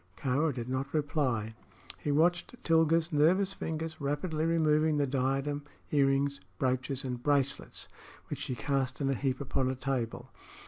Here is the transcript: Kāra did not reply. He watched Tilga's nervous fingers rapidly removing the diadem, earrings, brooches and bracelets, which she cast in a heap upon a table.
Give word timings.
Kāra 0.17 0.51
did 0.51 0.67
not 0.67 0.95
reply. 0.95 1.53
He 1.99 2.11
watched 2.11 2.55
Tilga's 2.63 3.13
nervous 3.13 3.53
fingers 3.53 4.01
rapidly 4.01 4.45
removing 4.47 4.97
the 4.97 5.05
diadem, 5.05 5.63
earrings, 5.91 6.41
brooches 6.57 7.03
and 7.05 7.21
bracelets, 7.21 7.87
which 8.27 8.39
she 8.39 8.55
cast 8.55 8.99
in 8.99 9.11
a 9.11 9.15
heap 9.15 9.39
upon 9.39 9.69
a 9.69 9.75
table. 9.75 10.31